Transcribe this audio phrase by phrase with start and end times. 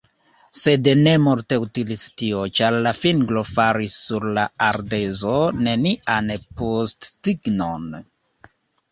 [0.57, 5.35] Sed ne multe utilis tio, ĉar la fingro faris sur la ardezo
[5.67, 7.85] nenian postsignon.